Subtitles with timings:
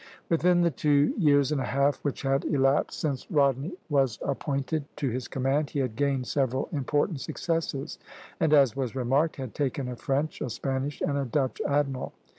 [0.29, 5.09] Within the two years and a half which had elapsed since Rodney was appointed to
[5.11, 7.99] his command he had gained several important successes,
[8.39, 12.13] and, as was remarked, had taken a French, a Spanish, and a Dutch admiral.